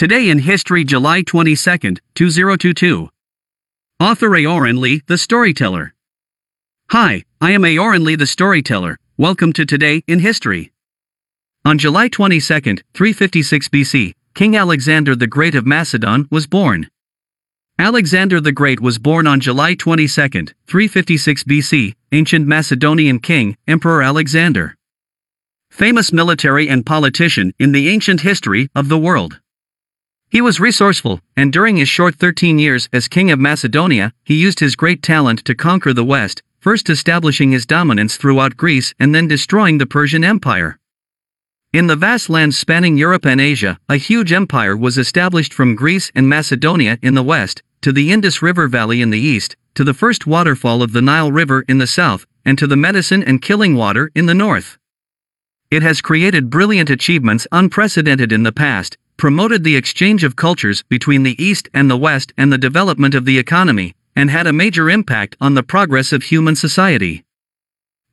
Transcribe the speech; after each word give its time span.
Today 0.00 0.30
in 0.30 0.38
History, 0.38 0.82
July 0.82 1.20
22, 1.20 1.96
2022. 2.14 3.10
Author 4.00 4.30
Aoran 4.30 4.80
Lee, 4.80 5.02
the 5.06 5.18
Storyteller. 5.18 5.92
Hi, 6.88 7.22
I 7.38 7.50
am 7.50 7.64
Aoran 7.64 8.02
Lee, 8.02 8.16
the 8.16 8.24
Storyteller. 8.24 8.96
Welcome 9.18 9.52
to 9.52 9.66
Today 9.66 10.02
in 10.06 10.20
History. 10.20 10.72
On 11.66 11.76
July 11.76 12.08
22, 12.08 12.40
356 12.94 13.68
BC, 13.68 14.14
King 14.34 14.56
Alexander 14.56 15.14
the 15.14 15.26
Great 15.26 15.54
of 15.54 15.66
Macedon 15.66 16.26
was 16.30 16.46
born. 16.46 16.88
Alexander 17.78 18.40
the 18.40 18.52
Great 18.52 18.80
was 18.80 18.98
born 18.98 19.26
on 19.26 19.38
July 19.38 19.74
22, 19.74 20.08
356 20.08 21.44
BC, 21.44 21.94
ancient 22.12 22.46
Macedonian 22.46 23.18
king, 23.18 23.54
Emperor 23.68 24.00
Alexander. 24.00 24.74
Famous 25.70 26.10
military 26.10 26.70
and 26.70 26.86
politician 26.86 27.52
in 27.58 27.72
the 27.72 27.90
ancient 27.90 28.22
history 28.22 28.70
of 28.74 28.88
the 28.88 28.98
world. 28.98 29.40
He 30.30 30.40
was 30.40 30.60
resourceful, 30.60 31.20
and 31.36 31.52
during 31.52 31.76
his 31.76 31.88
short 31.88 32.14
13 32.14 32.60
years 32.60 32.88
as 32.92 33.08
king 33.08 33.32
of 33.32 33.40
Macedonia, 33.40 34.12
he 34.22 34.36
used 34.36 34.60
his 34.60 34.76
great 34.76 35.02
talent 35.02 35.44
to 35.44 35.56
conquer 35.56 35.92
the 35.92 36.04
West, 36.04 36.44
first 36.60 36.88
establishing 36.88 37.50
his 37.50 37.66
dominance 37.66 38.16
throughout 38.16 38.56
Greece 38.56 38.94
and 39.00 39.12
then 39.12 39.26
destroying 39.26 39.78
the 39.78 39.86
Persian 39.86 40.22
Empire. 40.22 40.78
In 41.72 41.88
the 41.88 41.96
vast 41.96 42.30
lands 42.30 42.56
spanning 42.56 42.96
Europe 42.96 43.26
and 43.26 43.40
Asia, 43.40 43.80
a 43.88 43.96
huge 43.96 44.32
empire 44.32 44.76
was 44.76 44.96
established 44.96 45.52
from 45.52 45.74
Greece 45.74 46.12
and 46.14 46.28
Macedonia 46.28 46.96
in 47.02 47.14
the 47.14 47.24
west, 47.24 47.64
to 47.82 47.90
the 47.90 48.12
Indus 48.12 48.40
River 48.40 48.68
Valley 48.68 49.02
in 49.02 49.10
the 49.10 49.18
east, 49.18 49.56
to 49.74 49.82
the 49.82 49.94
first 49.94 50.28
waterfall 50.28 50.80
of 50.80 50.92
the 50.92 51.02
Nile 51.02 51.32
River 51.32 51.64
in 51.66 51.78
the 51.78 51.88
south, 51.88 52.24
and 52.44 52.56
to 52.56 52.68
the 52.68 52.76
medicine 52.76 53.24
and 53.24 53.42
killing 53.42 53.74
water 53.74 54.12
in 54.14 54.26
the 54.26 54.34
north. 54.34 54.78
It 55.72 55.82
has 55.82 56.00
created 56.00 56.50
brilliant 56.50 56.90
achievements 56.90 57.48
unprecedented 57.50 58.30
in 58.30 58.44
the 58.44 58.52
past, 58.52 58.96
promoted 59.20 59.62
the 59.62 59.76
exchange 59.76 60.24
of 60.24 60.34
cultures 60.34 60.82
between 60.84 61.24
the 61.24 61.36
East 61.40 61.68
and 61.74 61.90
the 61.90 61.96
West 62.08 62.32
and 62.38 62.50
the 62.50 62.56
development 62.56 63.14
of 63.14 63.26
the 63.26 63.38
economy, 63.38 63.94
and 64.16 64.30
had 64.30 64.46
a 64.46 64.52
major 64.52 64.88
impact 64.88 65.36
on 65.42 65.52
the 65.52 65.62
progress 65.62 66.10
of 66.10 66.22
human 66.22 66.56
society. 66.56 67.22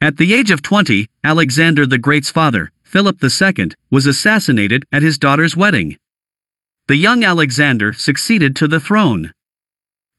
At 0.00 0.16
the 0.16 0.34
age 0.34 0.50
of 0.50 0.62
20, 0.62 1.08
Alexander 1.22 1.86
the 1.86 1.96
Great's 1.96 2.30
father, 2.30 2.72
Philip 2.82 3.22
II, 3.22 3.68
was 3.88 4.06
assassinated 4.06 4.84
at 4.90 5.02
his 5.02 5.16
daughter's 5.16 5.56
wedding. 5.56 5.96
The 6.88 6.96
young 6.96 7.22
Alexander 7.22 7.92
succeeded 7.92 8.56
to 8.56 8.66
the 8.66 8.80
throne. 8.80 9.32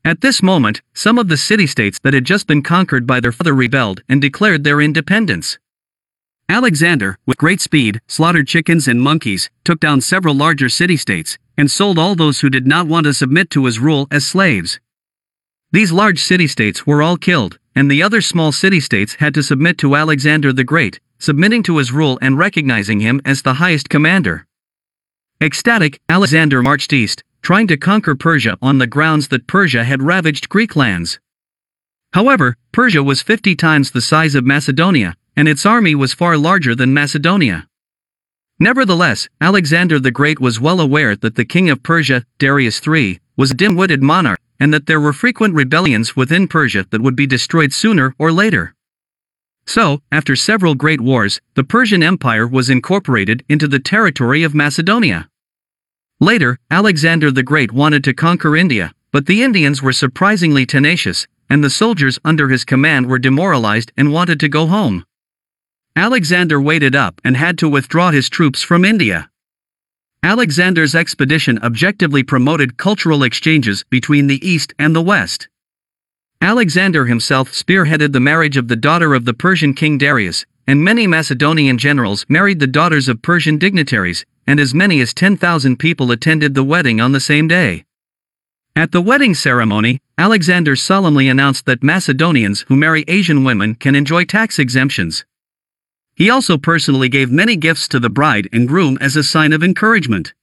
At 0.05 0.21
this 0.21 0.41
moment, 0.41 0.81
some 0.93 1.17
of 1.19 1.27
the 1.27 1.35
city-states 1.35 1.99
that 2.03 2.13
had 2.13 2.23
just 2.23 2.47
been 2.47 2.63
conquered 2.63 3.05
by 3.05 3.19
their 3.19 3.33
father 3.33 3.53
rebelled 3.53 4.03
and 4.07 4.21
declared 4.21 4.63
their 4.63 4.79
independence. 4.79 5.59
Alexander, 6.49 7.17
with 7.25 7.37
great 7.37 7.59
speed, 7.59 7.99
slaughtered 8.07 8.47
chickens 8.47 8.87
and 8.87 9.01
monkeys, 9.01 9.49
took 9.65 9.81
down 9.81 9.99
several 9.99 10.33
larger 10.33 10.69
city-states, 10.69 11.37
and 11.57 11.69
sold 11.69 11.99
all 11.99 12.15
those 12.15 12.39
who 12.39 12.49
did 12.49 12.65
not 12.65 12.87
want 12.87 13.05
to 13.05 13.13
submit 13.13 13.49
to 13.49 13.65
his 13.65 13.79
rule 13.79 14.07
as 14.11 14.25
slaves. 14.25 14.79
These 15.73 15.91
large 15.91 16.19
city-states 16.19 16.87
were 16.87 17.01
all 17.01 17.17
killed, 17.17 17.59
and 17.75 17.91
the 17.91 18.01
other 18.01 18.21
small 18.21 18.53
city-states 18.53 19.15
had 19.15 19.33
to 19.33 19.43
submit 19.43 19.77
to 19.79 19.95
Alexander 19.97 20.53
the 20.53 20.63
Great, 20.63 21.01
submitting 21.19 21.63
to 21.63 21.79
his 21.79 21.91
rule 21.91 22.17
and 22.21 22.37
recognizing 22.37 23.01
him 23.01 23.19
as 23.25 23.41
the 23.41 23.55
highest 23.55 23.89
commander. 23.89 24.47
Ecstatic, 25.41 25.99
Alexander 26.07 26.63
marched 26.63 26.93
east, 26.93 27.25
trying 27.41 27.67
to 27.67 27.75
conquer 27.75 28.15
Persia 28.15 28.57
on 28.61 28.77
the 28.77 28.87
grounds 28.87 29.27
that 29.27 29.47
Persia 29.47 29.83
had 29.83 30.01
ravaged 30.01 30.47
Greek 30.47 30.77
lands. 30.77 31.19
However, 32.13 32.55
Persia 32.71 33.03
was 33.03 33.21
50 33.21 33.53
times 33.55 33.91
the 33.91 34.01
size 34.01 34.33
of 34.33 34.45
Macedonia, 34.45 35.15
and 35.37 35.47
its 35.47 35.65
army 35.65 35.95
was 35.95 36.13
far 36.13 36.35
larger 36.35 36.75
than 36.75 36.93
Macedonia. 36.93 37.67
Nevertheless, 38.59 39.29
Alexander 39.39 39.99
the 39.99 40.11
Great 40.11 40.39
was 40.39 40.59
well 40.59 40.81
aware 40.81 41.15
that 41.15 41.35
the 41.35 41.45
king 41.45 41.69
of 41.69 41.83
Persia, 41.83 42.25
Darius 42.39 42.81
III, 42.85 43.19
was 43.37 43.51
a 43.51 43.53
dim-witted 43.53 44.01
monarch, 44.01 44.39
and 44.59 44.73
that 44.73 44.87
there 44.87 44.99
were 44.99 45.13
frequent 45.13 45.53
rebellions 45.53 46.15
within 46.15 46.47
Persia 46.47 46.87
that 46.89 47.01
would 47.01 47.15
be 47.15 47.27
destroyed 47.27 47.71
sooner 47.71 48.15
or 48.17 48.31
later. 48.31 48.73
So, 49.67 50.01
after 50.11 50.35
several 50.35 50.73
great 50.73 51.01
wars, 51.01 51.39
the 51.53 51.63
Persian 51.63 52.01
Empire 52.01 52.47
was 52.47 52.69
incorporated 52.69 53.43
into 53.47 53.67
the 53.67 53.79
territory 53.79 54.41
of 54.41 54.55
Macedonia. 54.55 55.29
Later, 56.19 56.57
Alexander 56.71 57.29
the 57.29 57.43
Great 57.43 57.71
wanted 57.71 58.03
to 58.05 58.13
conquer 58.13 58.55
India, 58.55 58.91
but 59.11 59.27
the 59.27 59.43
Indians 59.43 59.83
were 59.83 59.93
surprisingly 59.93 60.65
tenacious, 60.65 61.27
and 61.47 61.63
the 61.63 61.69
soldiers 61.69 62.17
under 62.25 62.49
his 62.49 62.65
command 62.65 63.05
were 63.05 63.19
demoralized 63.19 63.91
and 63.95 64.11
wanted 64.11 64.39
to 64.39 64.49
go 64.49 64.65
home. 64.65 65.05
Alexander 65.97 66.61
waited 66.61 66.95
up 66.95 67.19
and 67.23 67.35
had 67.35 67.57
to 67.57 67.67
withdraw 67.67 68.11
his 68.11 68.29
troops 68.29 68.61
from 68.61 68.85
India. 68.85 69.31
Alexander's 70.21 70.93
expedition 70.93 71.57
objectively 71.63 72.21
promoted 72.21 72.77
cultural 72.77 73.23
exchanges 73.23 73.83
between 73.89 74.27
the 74.27 74.47
East 74.47 74.75
and 74.77 74.95
the 74.95 75.01
West. 75.01 75.47
Alexander 76.39 77.07
himself 77.07 77.51
spearheaded 77.51 78.13
the 78.13 78.19
marriage 78.19 78.57
of 78.57 78.67
the 78.67 78.75
daughter 78.75 79.15
of 79.15 79.25
the 79.25 79.33
Persian 79.33 79.73
king 79.73 79.97
Darius, 79.97 80.45
and 80.67 80.83
many 80.83 81.07
Macedonian 81.07 81.79
generals 81.79 82.27
married 82.29 82.59
the 82.59 82.67
daughters 82.67 83.07
of 83.07 83.23
Persian 83.23 83.57
dignitaries, 83.57 84.23
and 84.45 84.59
as 84.59 84.75
many 84.75 85.01
as 85.01 85.15
10,000 85.15 85.77
people 85.77 86.11
attended 86.11 86.53
the 86.53 86.63
wedding 86.63 87.01
on 87.01 87.11
the 87.11 87.19
same 87.19 87.47
day. 87.47 87.85
At 88.75 88.91
the 88.91 89.01
wedding 89.01 89.33
ceremony, 89.33 89.99
Alexander 90.15 90.75
solemnly 90.75 91.27
announced 91.27 91.65
that 91.65 91.81
Macedonians 91.81 92.65
who 92.67 92.75
marry 92.75 93.03
Asian 93.07 93.43
women 93.43 93.73
can 93.73 93.95
enjoy 93.95 94.25
tax 94.25 94.59
exemptions. 94.59 95.25
He 96.17 96.31
also 96.31 96.57
personally 96.57 97.09
gave 97.09 97.31
many 97.31 97.55
gifts 97.55 97.87
to 97.89 97.99
the 97.99 98.09
bride 98.09 98.49
and 98.51 98.67
groom 98.67 98.97
as 98.99 99.15
a 99.15 99.21
sign 99.21 99.53
of 99.53 99.63
encouragement. 99.63 100.33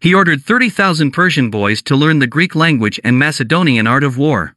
He 0.00 0.12
ordered 0.12 0.42
30,000 0.42 1.12
Persian 1.12 1.48
boys 1.48 1.80
to 1.82 1.94
learn 1.94 2.18
the 2.18 2.26
Greek 2.26 2.56
language 2.56 2.98
and 3.04 3.16
Macedonian 3.16 3.86
art 3.86 4.02
of 4.02 4.18
war. 4.18 4.56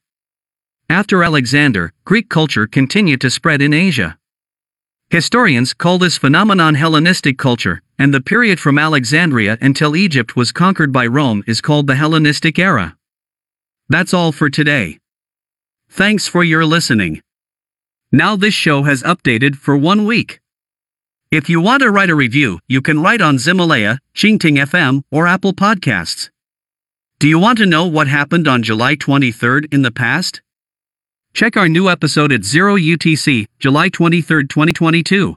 After 0.90 1.24
Alexander, 1.24 1.94
Greek 2.04 2.30
culture 2.30 2.66
continued 2.66 3.22
to 3.22 3.30
spread 3.30 3.62
in 3.62 3.74
Asia. 3.74 4.18
Historians 5.12 5.72
call 5.72 6.00
this 6.00 6.18
phenomenon 6.18 6.74
Hellenistic 6.74 7.38
culture, 7.38 7.84
and 8.00 8.12
the 8.12 8.20
period 8.20 8.60
from 8.60 8.80
Alexandria 8.80 9.60
until 9.62 9.96
Egypt 9.96 10.36
was 10.36 10.52
conquered 10.52 10.92
by 10.92 11.06
Rome 11.06 11.44
is 11.46 11.62
called 11.62 11.86
the 11.86 11.96
Hellenistic 11.96 12.58
era. 12.58 12.98
That's 13.88 14.16
all 14.16 14.32
for 14.32 14.50
today. 14.50 14.98
Thanks 15.90 16.28
for 16.28 16.44
your 16.44 16.66
listening. 16.66 17.22
Now 18.16 18.36
this 18.36 18.54
show 18.54 18.84
has 18.84 19.02
updated 19.02 19.56
for 19.56 19.76
one 19.76 20.06
week. 20.06 20.40
If 21.32 21.50
you 21.50 21.60
want 21.60 21.82
to 21.82 21.90
write 21.90 22.12
a 22.12 22.16
review, 22.16 22.60
you 22.68 22.80
can 22.80 23.02
write 23.02 23.22
on 23.22 23.38
Ximalaya, 23.38 23.98
Qingting 24.14 24.58
FM, 24.64 25.02
or 25.10 25.26
Apple 25.26 25.52
Podcasts. 25.52 26.30
Do 27.18 27.28
you 27.28 27.40
want 27.40 27.58
to 27.58 27.66
know 27.66 27.88
what 27.88 28.08
happened 28.08 28.48
on 28.48 28.62
July 28.62 28.96
23rd 28.96 29.74
in 29.74 29.82
the 29.82 29.90
past? 29.90 30.44
Check 31.34 31.58
our 31.58 31.68
new 31.68 31.90
episode 31.90 32.32
at 32.32 32.44
0 32.44 32.76
UTC, 32.76 33.48
July 33.58 33.90
23, 33.90 34.44
2022. 34.44 35.36